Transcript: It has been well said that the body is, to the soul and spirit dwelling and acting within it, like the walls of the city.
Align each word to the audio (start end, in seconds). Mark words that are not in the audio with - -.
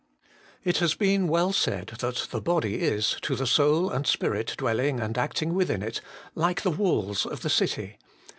It 0.63 0.79
has 0.79 0.95
been 0.95 1.27
well 1.27 1.53
said 1.53 1.91
that 1.99 2.27
the 2.31 2.41
body 2.41 2.81
is, 2.81 3.17
to 3.21 3.35
the 3.35 3.45
soul 3.45 3.91
and 3.91 4.07
spirit 4.07 4.55
dwelling 4.57 4.99
and 4.99 5.15
acting 5.15 5.53
within 5.53 5.83
it, 5.83 6.01
like 6.33 6.63
the 6.63 6.71
walls 6.71 7.23
of 7.27 7.43
the 7.43 7.51
city. 7.51 7.99